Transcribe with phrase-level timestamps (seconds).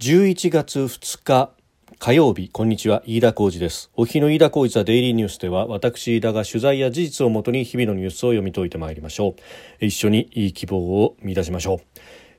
[0.00, 1.50] 11月2日
[1.98, 3.02] 火曜日こんにちは。
[3.04, 3.90] 飯田浩二です。
[3.96, 9.34] お日の飯田浩二ザデイリーニュースでは私飯田が取材や事実をもとに日々のニュースを読み解いてまいりましょ
[9.80, 9.84] う。
[9.84, 11.80] 一緒にいい希望を見出しましょ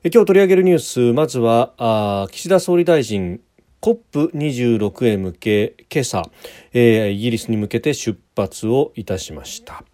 [0.04, 0.08] う。
[0.08, 3.42] 今日取り上げるニュースまずはあ岸田総理大臣
[3.82, 6.30] COP26 へ向け今朝、
[6.72, 9.84] えー、イギリスに向けて出発をいたしました。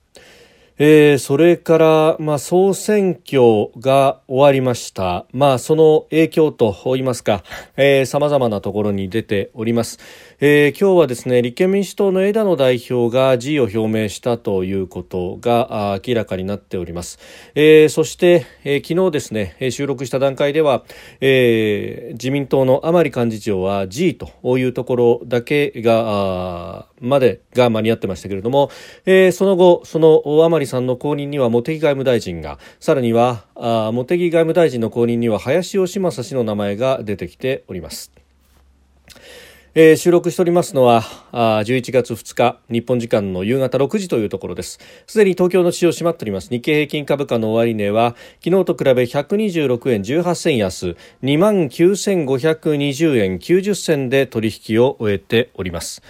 [0.79, 5.25] えー、それから、まあ、総選挙が終わりました。
[5.33, 7.43] まあ、その影響といいますか、
[7.79, 9.99] えー、様々なところに出ております。
[10.39, 17.19] えー、今日はですね、立憲民主党の枝野代表が辞意を表明したということが明らかになっております。
[17.55, 20.85] えー、そして、えー、昨日ですね、収録した段階では、
[21.23, 28.71] えー、自民党の甘利幹事長は辞意というところだけが、までが間に合ってましたけれども、
[29.07, 38.26] えー、その後、その甘利さんの後任には茂木外務大臣が、さらにはあ茂木外務大臣の後任には林芳正氏の名前が出てきております。
[39.79, 44.79] えー、収録しておりますのはあ11月2日日本時間の夕方6時というところです。
[45.07, 46.49] すでに東京の市場閉まっております。
[46.49, 56.01] 日経平均株価の終値は昨日と比べ126円18銭安2万9520円90銭で取引を終えております。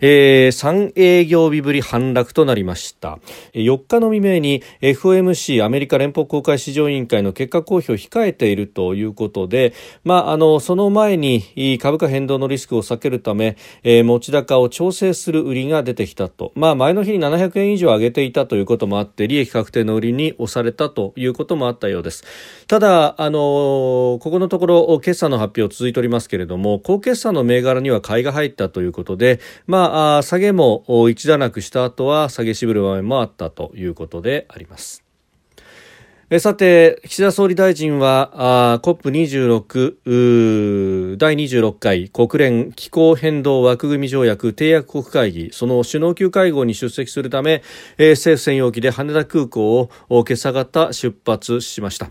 [0.00, 3.18] えー、3営業日ぶり反落となりました。
[3.54, 22.24] 4日の未明に FOMC アメリカ連邦公開市場委員会の結果公表を控えているということで、まあ、あのその前に株価変動のリスクを避けるため、えー、持ち高を調整する売りが出てきたと、まあ、前の日に700円以上上げていたということもあって利益確定の売りに押されたということもあったようです。
[22.66, 29.87] ただあのここのところ決算の発表続いておりますけれども高決算の銘柄には買いが入ったということで、まあ
[30.18, 35.04] あ下げも一段落した後は下げしぶる場面もあったということであります。
[36.40, 47.62] さて、岸田総理大臣は COP26 第26回国連気候変動枠組み条約締約国会議その首脳級会合に出席するため、
[47.98, 52.10] 政府専用機で羽田空港を今朝方出発しました。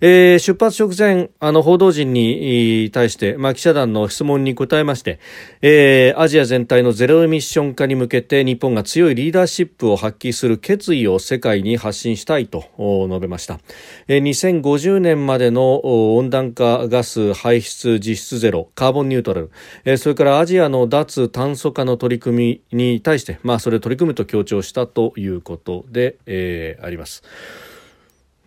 [0.00, 5.18] えー、出発直前、あの、報道陣に対して、まあ、記者団の質問に答えまして、
[5.62, 12.64] えー、アジア全体のゼロエミッション化に向けて日本が強いリーダーシップを発揮する決意を世界に発信したいと
[13.08, 13.60] 述べました。
[14.08, 19.50] えー、2050年までの温暖化ガス排出実質ゼロ、カーボンニュートラル、
[19.84, 27.22] えー、それからアジアの脱炭素化の取り組みに対して、まあ、それを取り組むと強調したということで、えー、あります。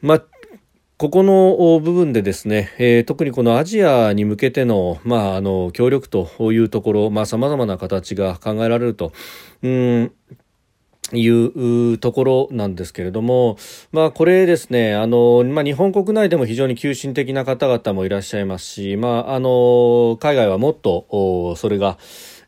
[0.01, 0.23] まあ
[0.99, 9.13] ここの部分でですね、えー、特にこのアジアに向けての,、まあ、あの協力というところ、まあ、様々な形が考えられると。
[9.63, 10.11] うん
[11.11, 13.57] いうところなんですけれども、
[13.91, 21.97] まあ、これですね、あの、まあ、日本国内でも非常に急進的な方々もいらっしゃいますし、まあ、あの、海外はもっと、それが、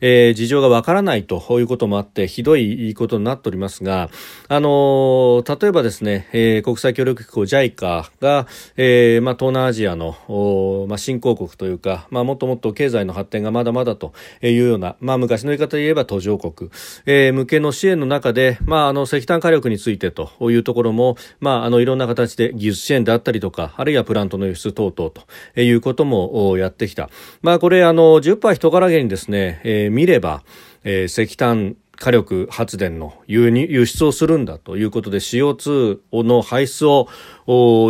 [0.02, 4.10] えー、事情がわからないということもあってひどいことになっておりますが、
[4.48, 8.48] あのー、例えばですね、えー、国際協力機構 JICA が、
[8.78, 16.72] えーまあ、東南アジアの、まあ、新興国というか、まあ、もっともっと経済の発展がまだまだというような、まあ、昔の言い方で言えば途上国、
[17.06, 27.10] えー、向けの支援の中で、まあ、あの石炭火力についてというところも、まあ、あのいろんな形で技術支援であったりとかあるいはプラントの輸出等々ということもやってきた、
[27.44, 30.44] まあ、これあの10%人からげにですね、えー見れば、
[30.84, 37.08] えー、石炭火力発電の輸輸出をするんだということで CO2 の排出を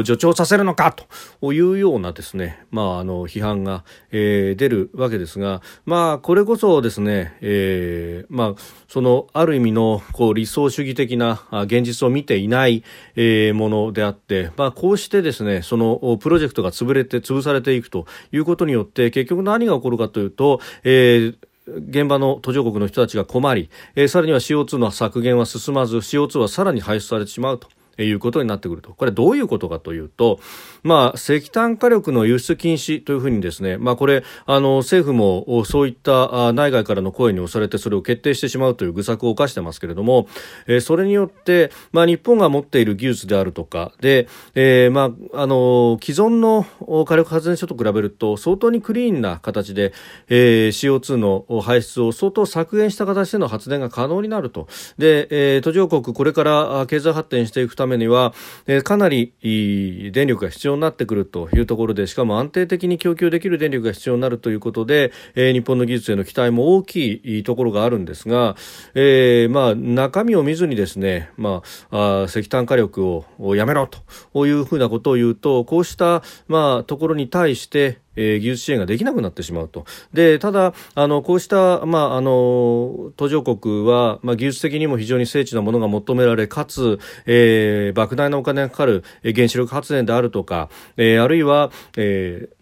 [0.04, 0.94] 助長させるのか
[1.40, 12.84] というようなですね、まあ、あの批判が、えー、出るわけですが、まあ、これこそですね、えー、まあ、そのある意味のこう理想主義的な現実を見ていない、
[13.16, 27.68] えー、ものであって、まあ、こうしてですねそのプロジェクトが潰れて潰されていくということによって結局何が起こるかというと、えー現場の途上国の人たちが困り、えー、さらには CO2 の削減は進まず CO2 はさらに排出されてしまうと。
[27.98, 28.94] いうことになってくると。
[28.94, 30.40] これどういうことかというと、
[30.84, 40.28] まあ、石炭火力の輸出禁止というふうにですね、まあ、これ、あの、政府もそういった内外からの声に押されてそれを決定してしまうという愚策を犯してますけれども、
[40.68, 46.66] えー、それによって、まあ、日本が持っている技術であるとかで、えー、まあ、あの、既存の
[47.06, 49.94] 火力発電所と比べると相当にクリーンな形で、
[50.30, 54.68] えー、CO2 の排出を相当削減した形での発電が可能になると。
[54.98, 58.34] で、えー、途上国これから経済発展していくためには、
[58.68, 68.56] えー、かなり電力が必要になってくるというところでしかも安定的に供給できる電力が必要になるということで、えー、日本の技術への期待も大きいところがあるんですが、
[68.94, 73.04] えー、まあ、中身を見ずにですね、まあ、あ石炭火力
[73.40, 73.90] をやめろ
[74.34, 79.86] というふうなことを言うとこうした、まあ、ところに対して、えー、技術支援ができなくなってしまうと。
[80.14, 92.61] で、ただ、あの、こうした、まあ、あの、途上国は、まあ、技術的にも非常に精緻なものが求められ、かつ、えー、莫大なお金がかかるえ原子力発電であるとか、えー、あるいは、えー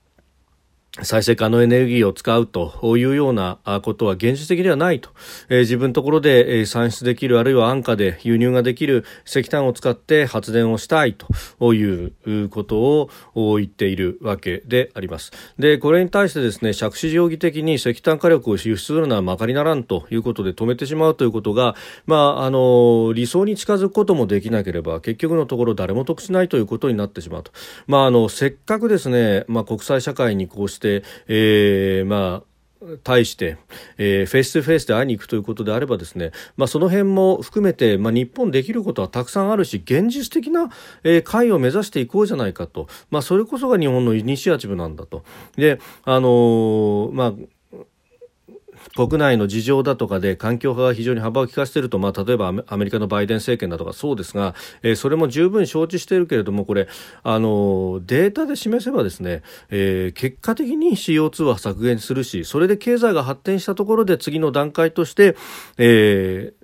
[1.04, 5.12] 再生可能エネルギーを使うというようなことは現実的ではないと、
[5.48, 15.32] えー、自分のところで産出できるあるいは安価で輸入ができる石炭を使って発電をしたいということを言っているわけであります。
[15.60, 21.76] でこれに対してですね借子定規的に石炭火力を輸出するのはまかりならんということで止めてしまうということが、
[22.08, 27.52] まあ、あの理想に近づくこともできなければ結局のところ誰も得しないということになってしまうと、
[27.86, 32.50] まあ、あのせっかくですね、まあ、国際社会にこうして、えー、まあ
[33.04, 33.58] 対して、
[33.98, 40.70] えー、フェイス2フェイスで会いに行くということであればですね、まあ、その辺も含めて、まあ、日本できることはたくさんあるし現実的な、
[41.04, 45.24] えー、会を目指していこうじゃないかと、まあ、それこそが日本のイニシアチブなんだと。
[45.58, 47.34] であのー、まあ
[48.96, 56.88] 国内の事情だとかで環境派が非常に幅を利かせていると、まあ、例えばアメリカのバイデン政権だとかそうですが、えー、それも十分承知しているけれどもこれ
[57.24, 65.36] あのデータで示せばですね、えー、結果的に CO2 は削減するしそれで経済が発展したところで次の段階として、
[65.78, 66.60] えー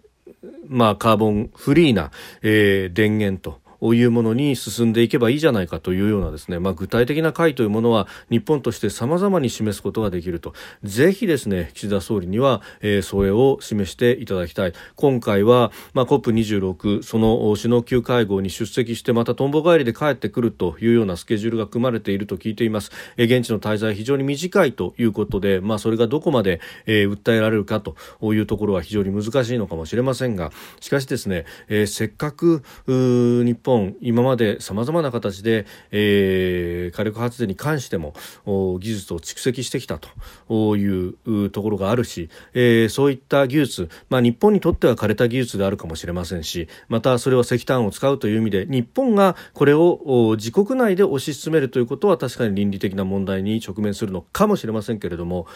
[0.68, 2.12] まあ、カーボンフリーな、
[2.42, 10.54] えー、電源というものに進んでいけばいいじゃないかというようなですね、まあ、具体的な会というものは日本として様々に示すことができると。
[10.84, 14.74] ぜひですね岸田総理には、えー、それを示していただきたい。
[14.96, 27.96] 今回は、まあ、COP26 その首脳級会合に出席してまたとんぼ帰りで帰ってくるというようなスケジュールが組まれていると聞いています、えー、現地の滞在非常に短いということで、まあ、それがどこまで、えー、訴えられるかと
[28.34, 38.14] いうところは非常に難しいのかもしれませんがしかしですね、えー、せっかく日本本今までさまざまな形で、えー、火力発電に関しても
[38.46, 55.48] 技術を蓄積してきたというところがあるし、えー、そういった技術、まあ、日本にとっては枯れた技術であるかもしれませんしまたそれは石炭を使うという意味で日本がこれを自国内で推し進めるということは確かに倫理的な問題に直面するのかもしれませんけれども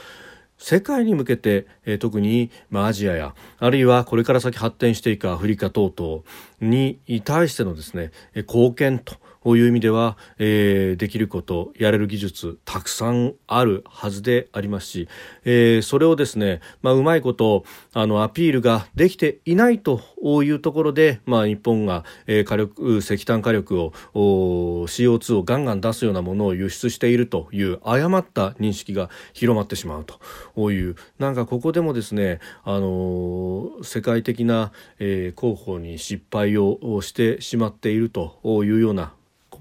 [0.59, 6.21] 世界に向けて、えー、特に、まあ、アジアやあるいはこれから先発展していくアフリカ等々
[6.61, 15.07] に対してのですね貢献とこういう意味では、えー、できることやれる技術たくさんあるはずでありますし、
[15.45, 17.63] えー、それをですね、まあ、うまいこと
[17.93, 20.01] あのアピールができていないと
[20.43, 30.95] いうところで、まあ、日本が、えー、火力石炭火力を CO2 をガンガン出すようなものを輸出しているという誤った認識が広まってしまうという。
[31.17, 39.13] なんかここでもですね、あの世界的な、えー、広報に失敗をしてしまっているというような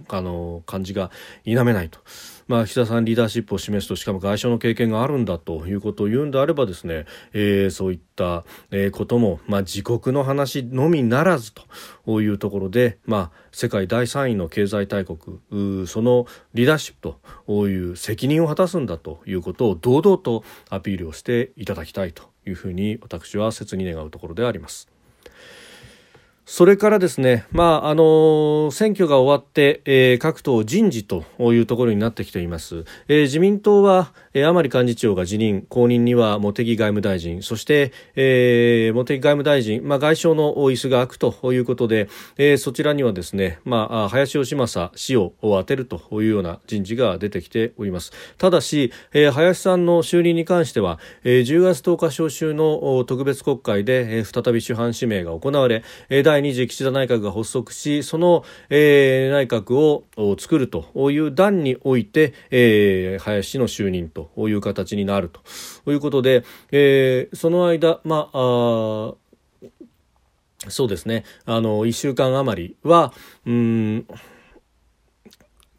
[0.08, 1.10] あの感じが
[1.44, 2.00] 否めないと。
[2.48, 7.04] まあ、岸田さんリーダーシップを示すとしかも外相の経験があるんだということを言うんであればですね、
[7.34, 15.18] えー、そういった、えー、ことも、まあ、自国の話のみならずというところで、まあ、世界第3位の経済大国
[15.86, 17.16] そのリーダーシップ
[17.46, 24.88] という責任を果たすんだということを堂々とアピールをしていただきたいというふうに私は切に願うところであります。
[26.50, 32.86] それからですね、まああの選挙が終わって、えー、各党人事というところになってきています。
[33.06, 48.10] えー、自民党は、えー、甘利幹事長が辞任、後任には茂木外務大臣、そして、えー、茂木外務大臣、まあ、外相の椅子が空くということで、えー、そちらにはですね、まあ、林芳正氏を当てるというような人事が出てきております。
[48.38, 60.04] ただし、えー、林さんの就任に関しては、えー、10月10日召集の特別国会で、えー、再び主犯指名が行われ、えー、2次岸田内閣が発足しその、えー、内閣を
[60.38, 65.40] 作るという段において、えー、林氏の就任という形になると。
[65.90, 69.14] いうことで、えー、その間、まあ
[70.68, 71.24] そうですね。
[71.44, 73.12] あの1週間余りは
[73.46, 74.06] うん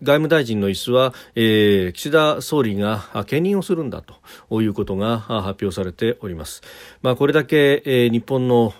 [0.01, 6.61] 外務大臣の椅子は、えー、岸田総理が兼任をするんだということが発表されております。
[7.01, 8.73] まあ、これだけ、えー、日本の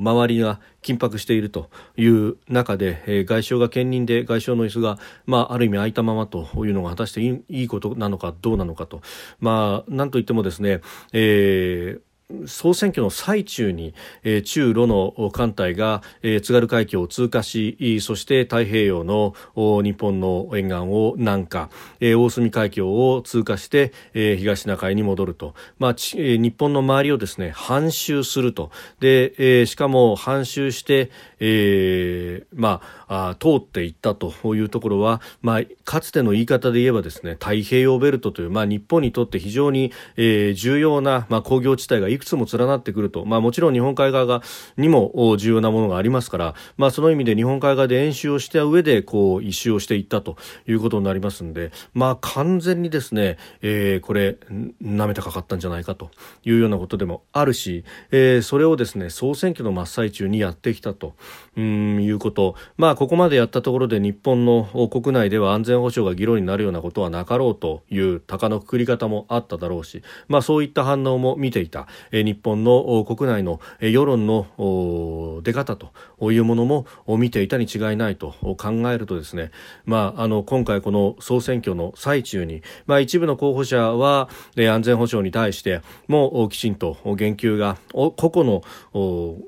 [0.00, 9.02] 周りが緊迫しているという中で、えー、外相が兼任で外相の椅子が、まあ、ある意味空いたままというのが果たしていいいいことなのかどうなのかと、
[9.38, 10.80] まあ、なんといってもですね、
[11.12, 12.09] えー
[12.46, 21.70] 総選挙の最中に、えー、中ロの艦隊が、えー、津軽海峡を通過しそして太平洋の日本の沿岸を南下、
[22.00, 28.70] えー、大隅海峡を通過して、えー、東シナ海に戻ると、まあちえー、日本の周りをですね半周すると。
[29.00, 31.10] で、えー、しかも半周して、
[31.40, 44.42] えー、まあ通っていったというところは、まあ、かつての言い方で言えばですね太平洋ベルトという、まあ、日本にとって非常に、えー、重要な、まあ、工業地帯がいくつも連なってくると、まあ、もちろん日本海側が
[44.76, 50.36] にも重要なものがありますから、まあ、その意味で日本海側で演習をした上でこう一周をしていったと
[50.68, 54.36] いうことになりますので、まあ、完全にですね、えー、これ
[54.80, 56.10] なめたかかったんじゃないかと
[56.44, 61.14] いうようなことでもあるし、えー、それをですね総選挙の真っ最中にやってきたと。
[61.56, 75.92] うんいうこと、まあ、ここまでやったところで日本の国内では安全保障が議論になるようなことはなかろうという鷹のくくり方もあっただろうし、まあ、そういった反応も見ていた、え、日本の国内の世論の出方と
[76.32, 76.86] いうものも
[77.18, 79.50] 見ていたに違いないと考えるとですね、
[79.84, 88.62] まあ、あの今回この総選挙の最中に、まあ、一部の候補者は、え、安全保障に対してもきちんと言及が個々
[88.94, 89.40] の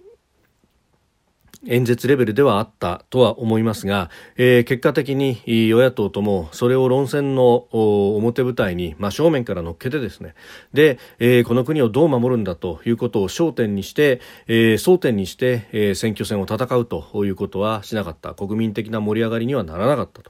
[1.67, 10.35] 演説レベルではあったとは思いますが、えー、結果的に与野党ともそれを論戦の表舞台に真正面から乗っけてですね
[10.73, 20.23] で、えー、この国をどう守るんだということを焦点にして、えー、争点にして、え、選挙戦を戦うということはしなかった国民的な盛り上がりにはならなかった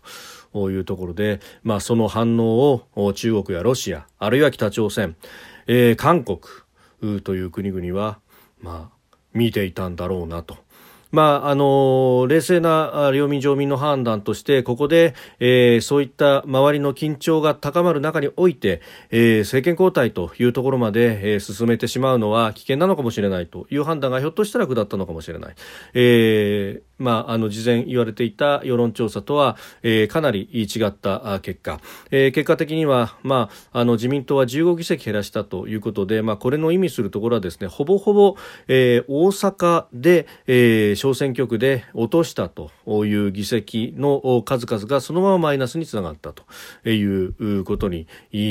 [0.52, 5.16] というところで、まあ、その反応を中国やロシアあるいは北朝鮮、
[5.66, 6.40] えー、韓国
[7.22, 8.18] という国々は、
[8.60, 10.61] まあ、見ていたんだろうなと。
[11.12, 25.54] まあ、あの冷静な領民上民の判断としてここで、えー、そういった周りの緊張が高まる中において、えー、政権交代というところまで、えー、進めてしまうのは危険なのかもしれないという判断がひょっとしたら下ったのかもしれない。
[25.94, 38.36] えーまあ、あの事前言われていた世論調査とは、えー、かなり違った結果、えー、結果的には、まあ、あの自民党は15議席減らしたということで、まあ、これの意味するところはですねほぼほぼ、
[38.68, 46.44] えー、大阪で、えー、小選挙区で落としたという議席の数々がそのままマイナスにつながったと
[46.88, 48.06] いうことに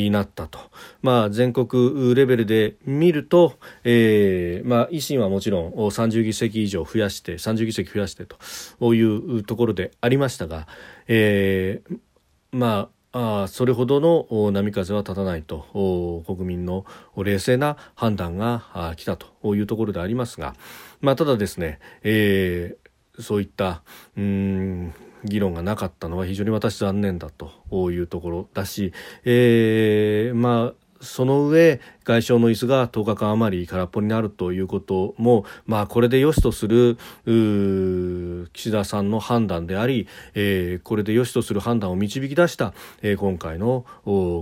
[0.10, 0.60] なったと、
[1.01, 3.53] まあ、全国レベルで見ると、
[3.86, 10.67] えーまあ、維新はもちろん30議席以上増やして30議席増やしてというところでありましたが、
[11.08, 12.00] えー、
[12.51, 16.86] まああそれほどの波風は立たないと国民の
[17.18, 20.56] 冷静な判断が来たというところでありますが、
[21.01, 23.84] まあ、ただですね、えー、そういった
[24.18, 36.98] うん議論がなかったのは非常に私残念だというところだし、えー、まあその上外相の椅子が10日間余り空っぽになるということも、まあ、これで良しとする
[38.53, 43.86] 岸田さんの判断であり、えー、これで良しとする判断を導き出した、えー、今回の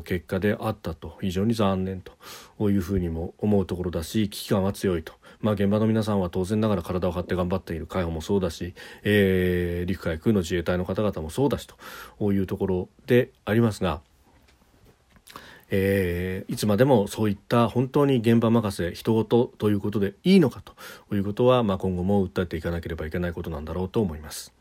[0.05, 5.13] 結果であったと非常に残念というふうにも思うところだし危機感は強いと。
[5.41, 8.73] まあ、現場の皆さんは当然ながら体を張って頑張っている海保もそうだし、
[9.03, 11.67] えー、陸海空の自衛隊の方々もそうだし
[12.19, 14.01] というところでありますが。
[15.71, 24.58] えー、いつまでもそういった本当に現場任せ人事ということでいいのかということは、まあ、今後も訴えていかなければいけないことなんだろうと思います。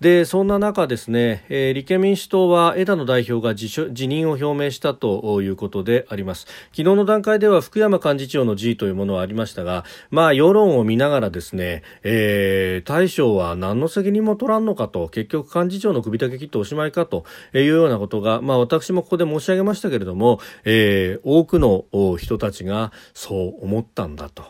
[0.00, 6.46] でそんな中ですね、えー、立憲民主党は枝野代表が辞任を表明したということであります。
[6.72, 17.24] 昨日の段階では福山幹事長の辞意というものはありましたがまあ世論を見ながらですね、えー、大将は何の責任も取らんのかと結局幹事長の首だけ切っておしまいかと
[17.54, 21.84] いうようなことがまあ私もここで申し上げましたけれども、えー、多くの
[22.18, 24.44] 人たちがそう思ったんだと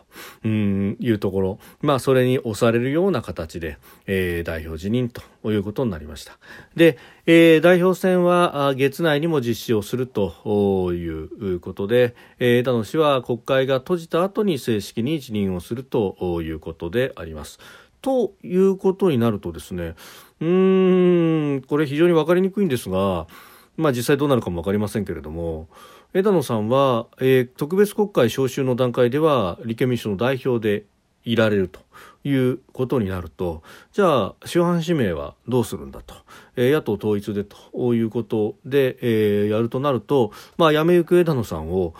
[0.45, 5.23] うんいうところまあそれに押されるような形で、えー、代表辞任と
[5.53, 6.39] いうことになりました。
[6.77, 17.59] で、えー、代表選は月内にも実施をするということで、えー、枝野氏は国会が閉じた後に正式に辞任をするということであります。
[18.03, 19.95] ということになるとですね、
[20.41, 23.27] うーん、これ非常に分かりにくいんですが、
[23.77, 25.69] まあ実際どうなるかも分かりませんけれども、
[26.13, 30.85] 枝野さんは、えー、特別国会召集の段階では立憲民主党の代表で
[31.25, 31.81] いられると
[32.25, 33.63] いうことになると
[33.93, 36.15] じゃあ主犯指名はどうするんだと、
[36.57, 41.95] えー、野党統一でということで、えー、やるとなると、まあ、辞めゆく枝野さんを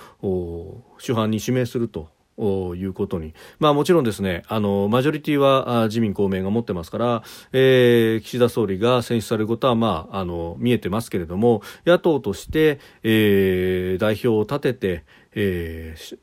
[0.99, 2.13] 主犯に指名すると。
[2.37, 15.05] いうことに、まあ、もちろんですねあのマジョリティは自民公明が持ってますから、えー、岸田総理が選出されることは、まあ、あの見えてますけれども野党として、えー、代表を立てて、
[15.37, 16.19] えー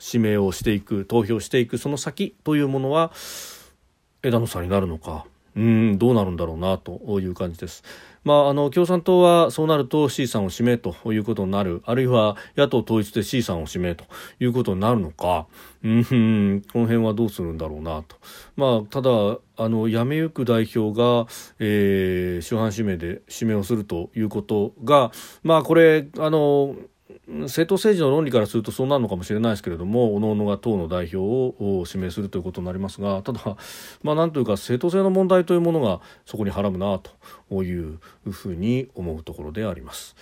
[0.00, 3.12] 指名をしていく投票していくその先というものは
[4.22, 5.26] 枝野さんになるのか。
[5.56, 7.82] うんどうなるんだろうなという感じです。
[8.22, 11.82] まあ、あの共産党はそうなると C さんを指名ということになる。
[11.86, 14.04] あるいは野党統一で C さんを指名と
[14.38, 15.46] いうことになるのか。
[15.82, 16.04] うん
[16.72, 18.16] この辺はどうするんだろうなと、
[18.56, 19.10] まあ、ただ
[19.56, 21.26] あの辞めゆく代表が、
[21.58, 25.10] えー、主犯指名で指名をするということが、
[25.42, 26.76] まあ、これあの
[27.28, 33.56] 政党政治の論理からするとそうなるのかもしれないですけれども各々が党の代表を指名するということになりますがただ、
[34.02, 37.98] まあ、なんというか正当性の問題というものがそこにはらむなという
[38.30, 40.16] ふうに思うところであります。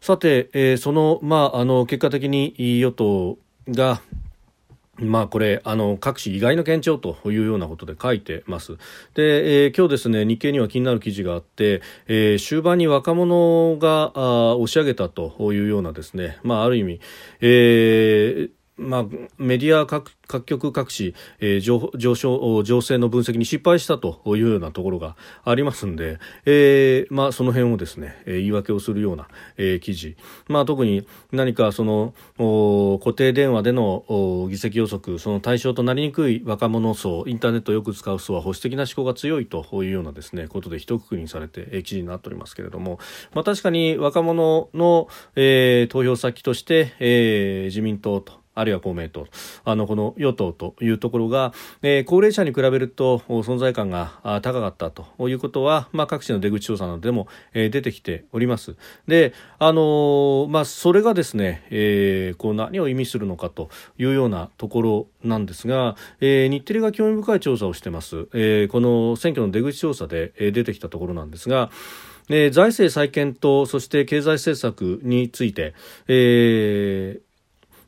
[0.00, 4.02] さて、えー、その,、まあ、あの結果的に与党が
[5.02, 8.76] まあこれあの各紙意外な堅調というようなことで書いてます。
[9.14, 17.00] で、えー、今日ですね日経には気になる記事があって、えー、終盤に若者があ押し上げたというようなですね、まあある意味、
[17.40, 19.04] えーまあ、
[19.38, 20.12] メディア各
[20.44, 30.16] 局各紙、えー、上昇情勢の分析に失敗したというようなところがありますんで、えーまあ、その辺をですね、言い訳をするような、えー、記事、
[30.48, 32.14] まあ、特に何かその
[32.98, 42.98] 固定電話での議席予測その対象となりにくい若者層インターネットをよく使う層は保守的な思考が強いというようなですねことで一括りにされて、えー、記事になっておりますけれども、
[43.34, 49.26] まあ、確かに若者の、えー、投票先として、えー、自民党とあるいは公明党
[49.64, 58.76] あのこの与党というところが、えー、高齢者に比べると存在感が高かったということは、まあ、各地の出口調査などでも、えー、出てきております。
[59.06, 68.28] で、あのー、まあ、それがですね、えー、こう何を意味するのかというようなところなんですが、えー、日テレが興味深い調査をしてます。
[68.34, 71.70] えー、この選挙の出口調査で、えー、出てきたところなんですが、
[72.28, 75.74] えー、財政再建とそして経済政策について、
[76.08, 77.31] えー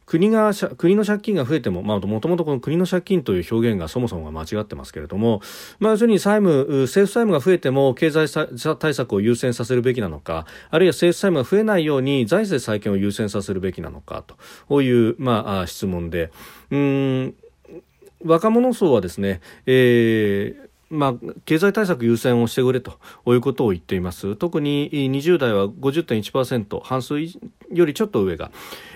[0.07, 5.41] 国が国の借金が増えてももともとこの国の借金という表現がそもそもが間違ってますけれども、
[5.79, 8.29] まあ、要するに債務政府債務が増えても経済
[8.79, 14.25] 対策を優先させるべきなのかあるいは政府債務が増えないように財政再建を優先させるべきなのか
[14.69, 16.31] という、まあ、質問で。
[16.71, 17.35] うん
[18.25, 24.37] 若者層はですね、えーまあ、経済対策優先をしてくれということを言っています。
[24.37, 28.51] 特に20代は50.1%半数よりちょっと上が、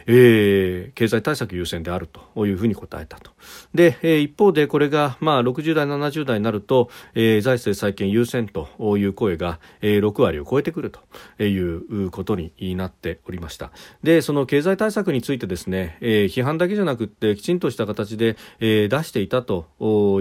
[0.08, 3.30] えー、経済対策優先であるというふうに答えたと。
[3.74, 13.70] で、えー、一方でこれが、まあ、60代70代になると、えー、財政再建優先という声が、えー、6割を超えてくるということになっておりました。
[14.02, 19.66] でその経済対策についてですね、えー、批判だけじゃなくってきちんとした形で、えー、出していたと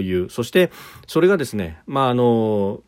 [0.02, 0.70] いうそして
[1.06, 2.82] それがですねまああの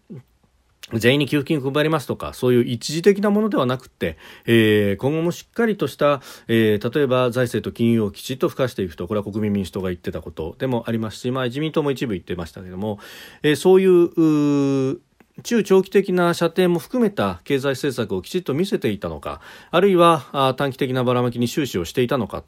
[0.95, 12.99] 全員に給付金を配りますとか、そういう一時的なものではなくて、えー、今後もしっかりとした、えー、例えば財政と金融をきちっと付加していくと、これは国民民主党が言ってたことでもありますし、まあ自民党も一部言ってましたけども、
[13.43, 15.01] えー、そういう、
[15.43, 22.43] 中長期的な射程も含めた経済政策をきちっと見せていたのかあるいは短期的なばらまきに終始をしていたのか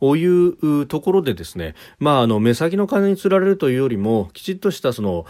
[0.00, 5.26] というところでですね、まあ、あの目先の金につられるというよりもきちっとしたその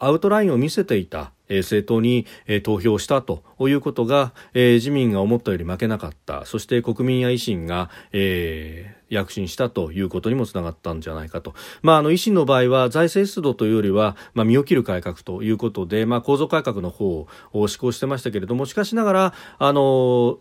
[0.00, 2.26] アウトラインを見せていた政党に
[2.62, 6.46] 投票したということが自民が思ったより負けなかった。
[6.46, 20.38] そして国民や維新が、えー、躍進したということにもつながったんじゃないかと、まあ、あの維新の場合は財政出動というよりは、まあ、身を切る改革ということで、まあ、構造改革の方を施行してましたけれどもしかしながらあの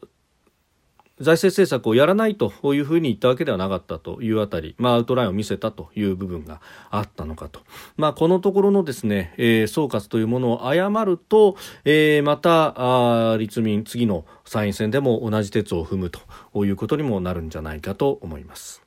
[1.21, 7.61] 財政政策をやらないというふうに言ったわけではなかったというあたり、まあ、アウトラインを見せたという部分があったのかと、
[7.97, 11.55] まあ、このところのですね、えー、総括というものを誤ると、
[11.85, 18.80] えー、またあ立民次の参院選でも同じ鉄を踏むということにもなるんじゃないかと思います。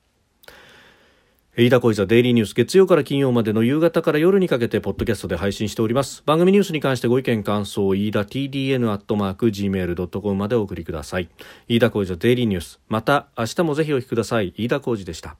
[1.57, 6.21] 飯田小泉デイリーニュース月曜から金曜までの夕方から夜にかけてポッドキャストで配信しております。
[6.25, 11.29] 番組ニュースに関してご意見感想飯田 TDN アットマーク Gmail.com までお送りください。
[11.69, 12.81] 飯田小泉デイリーニュース。
[12.89, 14.53] また明日もぜひお聞きください。
[14.57, 15.37] 飯田小泉でした。